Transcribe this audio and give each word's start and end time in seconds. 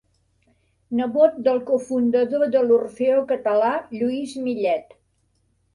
Nebot 0.99 1.37
del 1.49 1.61
cofundador 1.67 2.49
de 2.57 2.65
l'Orfeó 2.71 3.21
Català 3.35 3.71
Lluís 4.01 4.37
Millet. 4.49 5.03